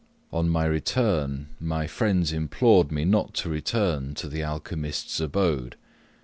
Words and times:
On 0.33 0.49
my 0.49 0.65
return, 0.65 1.49
my 1.59 1.85
friends 1.85 2.33
implored 2.33 2.91
me 2.91 3.05
not 3.05 3.35
to 3.35 3.49
return 3.51 4.15
to 4.15 4.27
the 4.27 4.41
alchymist's 4.41 5.19
abode. 5.21 5.75